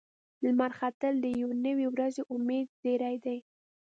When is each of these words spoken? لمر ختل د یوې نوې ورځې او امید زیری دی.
لمر 0.43 0.71
ختل 0.79 1.13
د 1.23 1.25
یوې 1.39 1.55
نوې 1.65 1.85
ورځې 1.89 2.21
او 2.25 2.35
امید 2.37 2.67
زیری 2.81 3.15
دی. 3.25 3.37